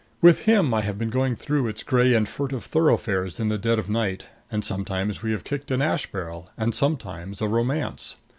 [0.19, 3.77] With him I have been going through its gray and furtive thoroughfares in the dead
[3.77, 8.15] of night, and sometimes we have kicked an ash barrel and sometimes a romance.